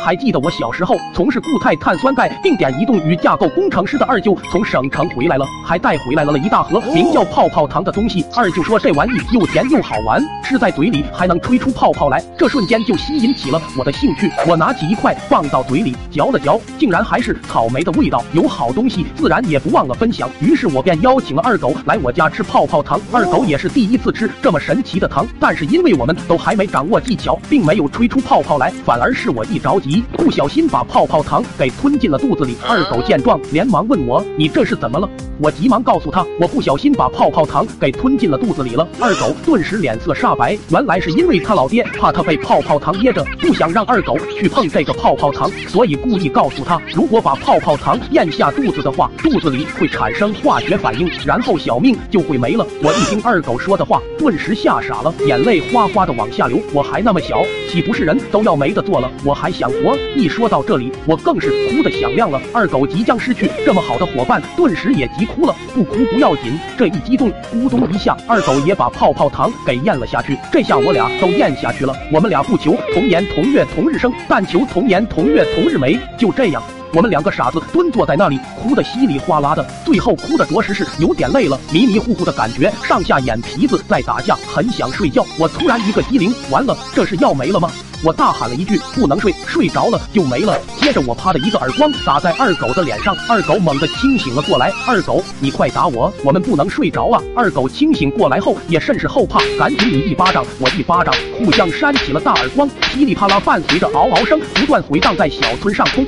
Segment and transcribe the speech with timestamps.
[0.00, 8.24] 还记得我小时候从事固态碳酸钙定点移动与架构工程师的二舅从省城回来了，还带回来了了一大盒名叫泡泡糖的东西。
[8.34, 14.32] 二舅说这玩意又甜又好玩，吃在嘴里还能吹出泡泡来，这瞬间就吸引起了我的兴趣。
[14.48, 18.24] 我拿起一块放到嘴里嚼了嚼，竟然还是草莓的味道。
[18.32, 22.98] 有好东西自然也不忘了分享，于是我便邀请了二狗来我家吃泡泡糖。
[23.12, 32.56] 二狗也是第一次吃这么神奇的糖，但是因为我们都还没掌握技巧，并没有吹出泡泡来，反而是我一着急，不小心把泡泡糖给吞进了肚子里。
[32.66, 35.08] 二狗见状，连忙问我：“你这是怎么了？”
[35.40, 38.86] 我急忙告诉他，我不小心把泡泡糖给吞进了肚子里了。
[39.00, 52.64] 二狗顿时脸色煞白，原来是因为他老爹怕他被泡泡糖噎着，不想让二狗去碰这个泡泡糖，所以故意告诉他，如果把泡泡糖咽下肚子的话，肚子里会产生化学反应，然后小命就会没了。
[52.80, 56.60] 我一听二狗说的话，顿时吓傻了，眼泪哗哗的往下流。
[56.72, 59.10] 我还那么小，岂不是人都要没得做了？
[59.24, 59.96] 我还想我？
[60.16, 62.40] 一说到这里，我更是哭得响亮了。
[62.52, 65.54] 二狗即将失去这么好的伙伴，顿时也急哭了。
[65.74, 70.36] 不哭不要紧，这一激动，咕咚一下，二狗也把泡泡糖给咽了下去。
[70.52, 71.94] 这下我俩都咽下去了。
[72.12, 75.98] 我们俩不求同年同月同日生，但求同年同月同日没。
[76.18, 76.62] 就这样，
[76.94, 85.08] 我们两个傻子蹲坐在那里，哭得稀里哗啦的，最后哭的着实是有点累了，迷迷糊糊的感觉，上下眼皮子在打架，很想睡。
[85.08, 85.24] 觉。
[85.38, 87.70] 我突然一个机灵，完了，这是要没了吗？
[88.04, 94.72] 我大喊了一句：“不能睡，睡着了就没了。”接着我啪的一个耳光打在二狗的脸上，二狗猛地清醒了过来。
[94.86, 96.90] 二狗，你快打我，我们不能睡。
[96.90, 97.22] 着啊！
[97.36, 106.04] 二狗清醒过来后也甚是后怕，赶紧你一巴掌我一巴掌，互相扇起了大耳光，噼里啪啦伴随着嗷嗷声不断回荡在小村上空。